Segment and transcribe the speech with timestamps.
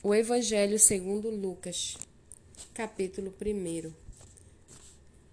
[0.00, 1.96] O Evangelho segundo Lucas,
[2.72, 3.92] capítulo 1.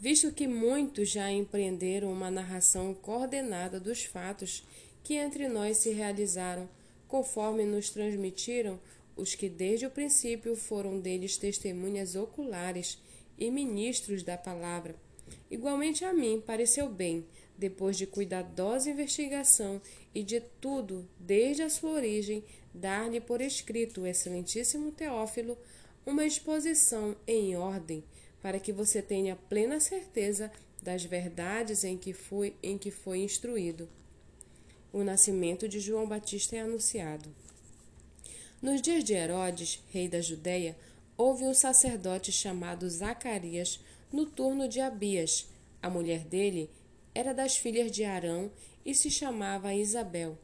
[0.00, 4.66] Visto que muitos já empreenderam uma narração coordenada dos fatos
[5.04, 6.66] que entre nós se realizaram,
[7.06, 8.80] conforme nos transmitiram
[9.14, 12.98] os que desde o princípio foram deles testemunhas oculares
[13.38, 14.96] e ministros da palavra.
[15.50, 17.26] Igualmente a mim pareceu bem,
[17.58, 19.80] depois de cuidadosa investigação
[20.14, 25.56] e de tudo desde a sua origem, dar-lhe por escrito o excelentíssimo Teófilo
[26.04, 28.04] uma exposição em ordem,
[28.40, 30.52] para que você tenha plena certeza
[30.82, 33.88] das verdades em que foi, em que foi instruído.
[34.92, 37.34] O nascimento de João Batista é anunciado.
[38.62, 40.76] Nos dias de Herodes, rei da Judéia,
[41.16, 43.80] houve um sacerdote chamado Zacarias
[44.12, 45.48] no turno de Abias.
[45.82, 46.70] A mulher dele
[47.16, 48.50] era das filhas de Arão
[48.84, 50.36] e se chamava Isabel.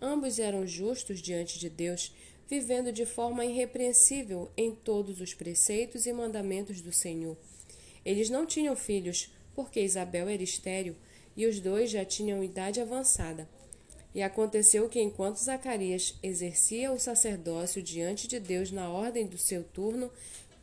[0.00, 2.14] Ambos eram justos diante de Deus,
[2.48, 7.36] vivendo de forma irrepreensível em todos os preceitos e mandamentos do Senhor.
[8.06, 10.96] Eles não tinham filhos, porque Isabel era estéril
[11.36, 13.46] e os dois já tinham idade avançada.
[14.14, 19.62] E aconteceu que, enquanto Zacarias exercia o sacerdócio diante de Deus na ordem do seu
[19.62, 20.10] turno,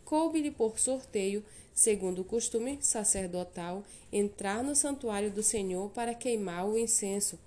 [0.03, 1.45] coube-lhe por sorteio,
[1.81, 7.37] segundo o costume sacerdotal, entrar no santuário do Senhor para queimar o incenso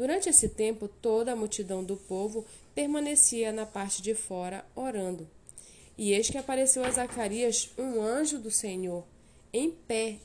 [0.00, 5.28] Durante esse tempo, toda a multidão do povo permanecia na parte de fora, orando.
[5.98, 9.04] E eis que apareceu a Zacarias um anjo do Senhor,
[9.52, 10.16] em pé,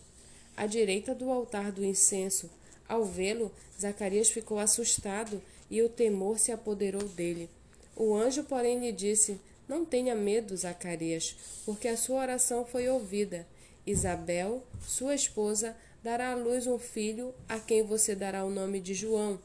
[0.56, 2.50] à direita do altar do incenso.
[2.88, 7.50] Ao vê-lo, Zacarias ficou assustado e o temor se apoderou dele.
[7.98, 11.36] O anjo, porém, lhe disse: Não tenha medo, Zacarias,
[11.66, 13.48] porque a sua oração foi ouvida.
[13.86, 18.94] Isabel, sua esposa, dará à luz um filho, a quem você dará o nome de
[18.94, 19.40] João.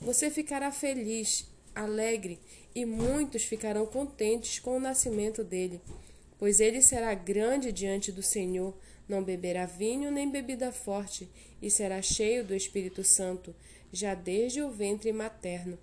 [0.00, 2.38] Você ficará feliz, alegre,
[2.74, 5.80] e muitos ficarão contentes com o nascimento dele,
[6.38, 8.76] pois ele será grande diante do Senhor,
[9.08, 11.28] não beberá vinho nem bebida forte,
[11.60, 13.54] e será cheio do Espírito Santo,
[13.92, 15.78] já desde o ventre materno.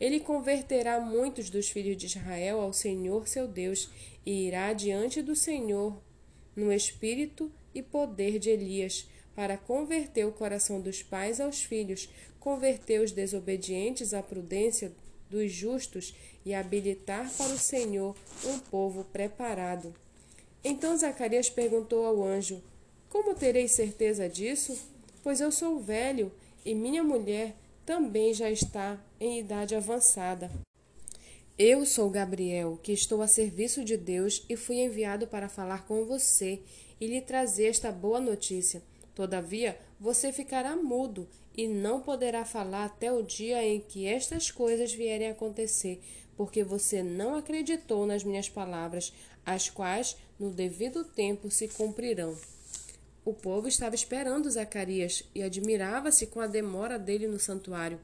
[0.00, 3.90] Ele converterá muitos dos filhos de Israel ao Senhor seu Deus,
[4.26, 6.00] e irá diante do Senhor
[6.56, 13.00] no espírito e poder de Elias, para converter o coração dos pais aos filhos, converter
[13.00, 14.92] os desobedientes à prudência
[15.28, 19.94] dos justos e habilitar para o Senhor um povo preparado.
[20.62, 22.62] Então Zacarias perguntou ao anjo:
[23.08, 24.78] Como terei certeza disso?
[25.22, 26.30] Pois eu sou velho
[26.64, 30.50] e minha mulher também já está em idade avançada.
[31.56, 36.04] Eu sou Gabriel, que estou a serviço de Deus e fui enviado para falar com
[36.04, 36.60] você
[37.00, 38.82] e lhe trazer esta boa notícia.
[39.14, 44.92] Todavia, você ficará mudo e não poderá falar até o dia em que estas coisas
[44.92, 46.00] vierem a acontecer,
[46.36, 49.12] porque você não acreditou nas minhas palavras,
[49.46, 52.36] as quais, no devido tempo, se cumprirão.
[53.24, 57.98] O povo estava esperando Zacarias e admirava-se com a demora dele no santuário.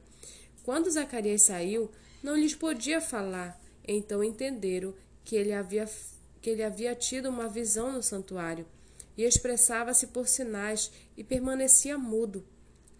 [0.62, 1.91] Quando Zacarias saiu,
[2.22, 5.86] não lhes podia falar, então entenderam que ele havia,
[6.41, 8.66] que ele havia tido uma visão no santuário,
[9.16, 12.47] e expressava-se por sinais e permanecia mudo.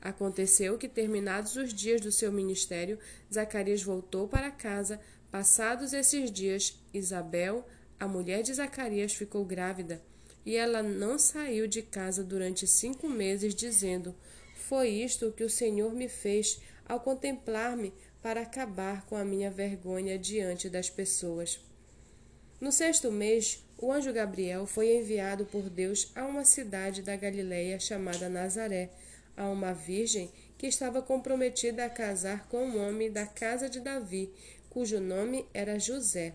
[0.00, 2.98] Aconteceu que, terminados os dias do seu ministério,
[3.32, 5.00] Zacarias voltou para casa.
[5.30, 7.66] Passados esses dias, Isabel,
[7.98, 10.03] a mulher de Zacarias, ficou grávida,
[10.45, 14.15] e ela não saiu de casa durante cinco meses, dizendo:
[14.55, 17.93] Foi isto que o Senhor me fez ao contemplar-me
[18.23, 21.61] para acabar com a minha vergonha diante das pessoas.
[22.61, 27.81] No sexto mês, o anjo Gabriel foi enviado por Deus a uma cidade da Galiléia
[27.81, 28.91] chamada Nazaré
[29.37, 34.31] a uma virgem que estava comprometida a casar com um homem da casa de Davi,
[34.69, 36.34] cujo nome era José.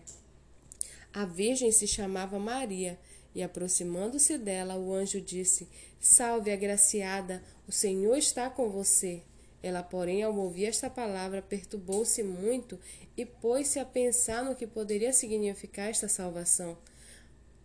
[1.14, 2.98] A virgem se chamava Maria,
[3.36, 5.68] e aproximando-se dela, o anjo disse:
[6.00, 9.20] Salve, agraciada, o Senhor está com você.
[9.62, 12.80] Ela, porém, ao ouvir esta palavra, perturbou-se muito
[13.14, 16.78] e pôs-se a pensar no que poderia significar esta salvação,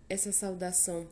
[0.09, 1.07] essa saudação.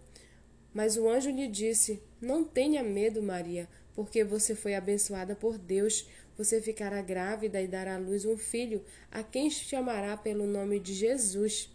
[0.73, 6.05] Mas o anjo lhe disse: Não tenha medo, Maria, porque você foi abençoada por Deus.
[6.37, 10.93] Você ficará grávida e dará à luz um filho, a quem chamará pelo nome de
[10.93, 11.69] Jesus.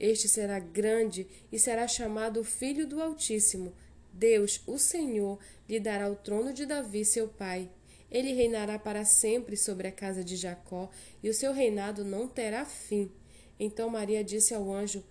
[0.00, 3.74] Este será grande e será chamado Filho do Altíssimo.
[4.10, 5.38] Deus, o Senhor,
[5.68, 7.70] lhe dará o trono de Davi, seu pai.
[8.10, 10.90] Ele reinará para sempre sobre a casa de Jacó,
[11.22, 13.12] e o seu reinado não terá fim.
[13.58, 15.04] Então Maria disse ao anjo: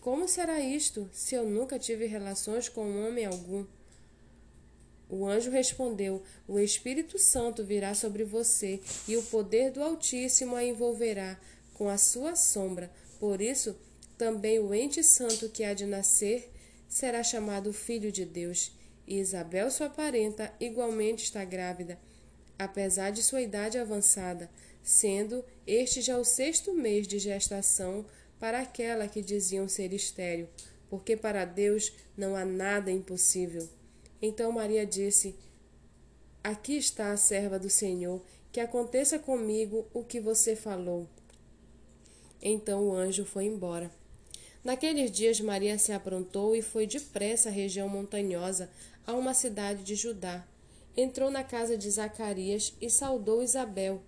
[0.00, 3.64] Como será isto, se eu nunca tive relações com homem algum?
[5.08, 10.64] O anjo respondeu: O Espírito Santo virá sobre você, e o poder do Altíssimo a
[10.64, 11.40] envolverá
[11.74, 12.90] com a sua sombra.
[13.20, 13.76] Por isso,
[14.22, 16.48] também o ente santo que há de nascer
[16.86, 18.70] será chamado Filho de Deus.
[19.04, 21.98] E Isabel, sua parenta, igualmente está grávida,
[22.56, 24.48] apesar de sua idade avançada,
[24.80, 28.06] sendo este já o sexto mês de gestação
[28.38, 30.48] para aquela que diziam ser estéril,
[30.88, 33.68] porque para Deus não há nada impossível.
[34.22, 35.34] Então Maria disse:
[36.44, 38.22] Aqui está a serva do Senhor,
[38.52, 41.08] que aconteça comigo o que você falou.
[42.40, 43.90] Então o anjo foi embora.
[44.64, 48.70] Naqueles dias Maria se aprontou e foi depressa à região montanhosa,
[49.04, 50.46] a uma cidade de Judá.
[50.96, 54.00] Entrou na casa de Zacarias e saudou Isabel.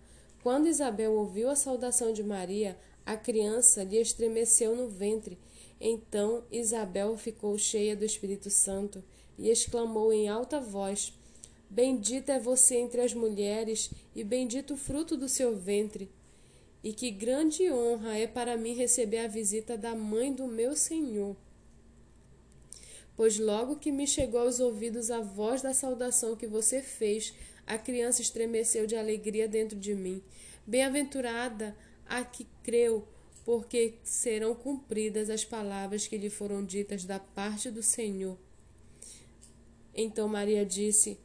[0.42, 5.38] Quando Isabel ouviu a saudação de Maria, a criança lhe estremeceu no ventre.
[5.80, 9.02] Então Isabel ficou cheia do Espírito Santo
[9.36, 11.12] e exclamou em alta voz:
[11.68, 16.08] Bendita é você entre as mulheres, e bendito o fruto do seu ventre.
[16.84, 21.34] E que grande honra é para mim receber a visita da mãe do meu Senhor.
[23.16, 27.32] Pois logo que me chegou aos ouvidos a voz da saudação que você fez,
[27.66, 30.22] a criança estremeceu de alegria dentro de mim.
[30.66, 31.74] Bem-aventurada
[32.06, 33.08] a que creu,
[33.46, 38.36] porque serão cumpridas as palavras que lhe foram ditas da parte do Senhor.
[39.94, 41.18] Então Maria disse: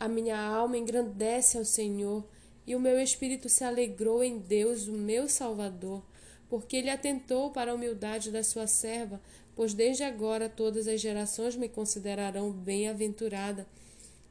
[0.00, 2.24] A minha alma engrandece ao Senhor,
[2.66, 6.02] e o meu espírito se alegrou em Deus, o meu Salvador,
[6.48, 9.20] porque ele atentou para a humildade da sua serva,
[9.54, 13.66] pois desde agora todas as gerações me considerarão bem-aventurada.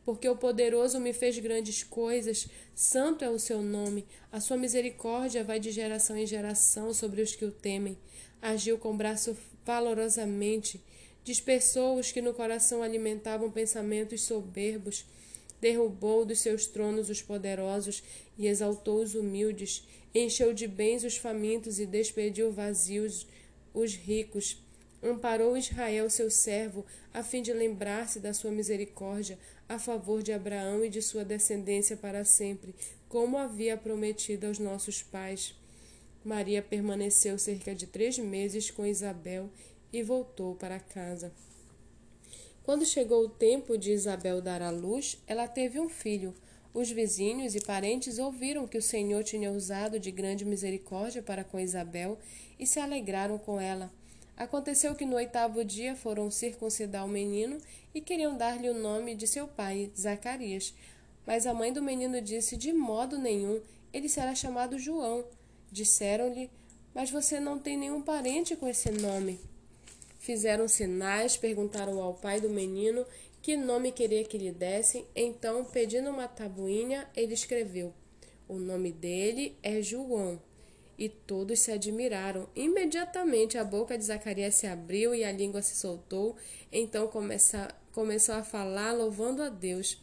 [0.04, 5.44] Porque o poderoso me fez grandes coisas, santo é o seu nome, a sua misericórdia
[5.44, 7.98] vai de geração em geração sobre os que o temem.
[8.42, 10.82] Agiu com braço valorosamente,
[11.24, 15.06] dispersou os que no coração alimentavam pensamentos soberbos,
[15.62, 18.04] derrubou dos seus tronos os poderosos
[18.38, 23.28] e exaltou os humildes, encheu de bens os famintos e despediu vazios
[23.74, 24.58] os ricos.
[25.04, 29.38] Amparou Israel, seu servo, a fim de lembrar-se da sua misericórdia
[29.70, 32.76] a favor de Abraão e de sua descendência para sempre,
[33.08, 35.56] como havia prometido aos nossos pais.
[36.24, 39.50] Maria permaneceu cerca de três meses com Isabel
[39.94, 41.32] e voltou para casa.
[42.72, 46.34] Quando chegou o tempo de Isabel dar à luz, ela teve um filho.
[46.74, 51.60] Os vizinhos e parentes ouviram que o Senhor tinha usado de grande misericórdia para com
[51.60, 52.18] Isabel
[52.58, 53.92] e se alegraram com ela.
[54.38, 57.58] Aconteceu que no oitavo dia foram circuncidar o menino
[57.94, 60.74] e queriam dar-lhe o nome de seu pai, Zacarias.
[61.28, 63.60] Mas a mãe do menino disse: De modo nenhum,
[63.92, 65.26] ele será chamado João.
[65.70, 66.50] Disseram-lhe:
[66.96, 69.51] Mas você não tem nenhum parente com esse nome.
[70.22, 73.04] Fizeram sinais, perguntaram ao pai do menino
[73.42, 75.04] que nome queria que lhe dessem.
[75.16, 77.92] Então, pedindo uma tabuinha, ele escreveu:
[78.48, 80.40] O nome dele é João.
[80.96, 82.48] E todos se admiraram.
[82.56, 86.36] Imediatamente a boca de Zacarias se abriu e a língua se soltou.
[86.72, 89.98] Então começa, começou a falar, louvando a Deus.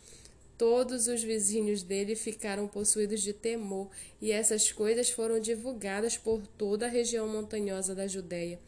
[0.58, 3.88] Todos os vizinhos dele ficaram possuídos de temor,
[4.20, 8.58] e essas coisas foram divulgadas por toda a região montanhosa da Judéia.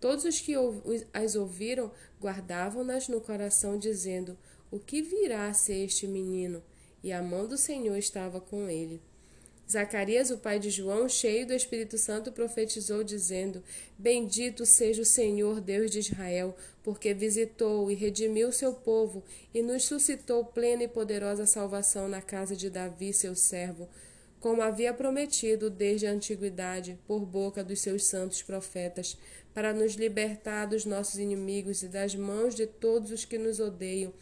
[0.00, 0.54] Todos os que
[1.12, 4.36] as ouviram guardavam-nas no coração, dizendo:
[4.70, 6.62] O que virá a ser este menino?
[7.02, 9.02] E a mão do Senhor estava com ele.
[9.70, 13.62] Zacarias, o pai de João, cheio do Espírito Santo, profetizou, dizendo:
[13.98, 19.84] Bendito seja o Senhor, Deus de Israel, porque visitou e redimiu seu povo e nos
[19.84, 23.86] suscitou plena e poderosa salvação na casa de Davi, seu servo
[24.40, 29.16] como havia prometido desde a antiguidade, por boca dos seus santos profetas,
[29.54, 34.12] para nos libertar dos nossos inimigos e das mãos de todos os que nos odeiam,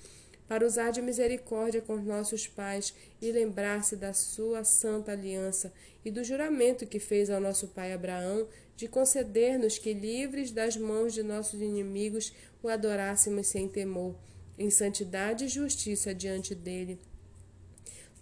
[0.48, 5.72] para usar de misericórdia com os nossos pais e lembrar-se da sua santa aliança
[6.04, 11.12] e do juramento que fez ao nosso pai Abraão de conceder-nos que, livres das mãos
[11.12, 12.32] de nossos inimigos,
[12.62, 14.14] o adorássemos sem temor,
[14.56, 16.98] em santidade e justiça diante dele,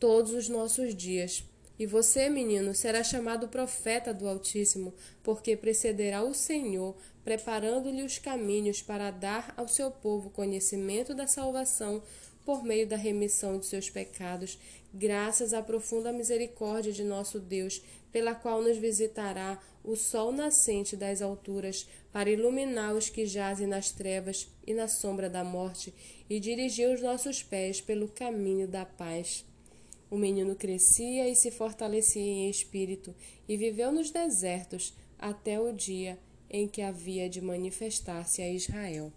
[0.00, 1.44] todos os nossos dias
[1.78, 8.80] e você, menino, será chamado profeta do Altíssimo, porque precederá o Senhor, preparando-lhe os caminhos
[8.80, 12.02] para dar ao seu povo conhecimento da salvação
[12.46, 14.56] por meio da remissão de seus pecados,
[14.94, 21.20] graças à profunda misericórdia de nosso Deus, pela qual nos visitará o sol nascente das
[21.20, 25.92] alturas, para iluminar os que jazem nas trevas e na sombra da morte,
[26.30, 29.44] e dirigir os nossos pés pelo caminho da paz.
[30.10, 33.14] O menino crescia e se fortalecia em espírito
[33.48, 39.12] e viveu nos desertos até o dia em que havia de manifestar-se a Israel.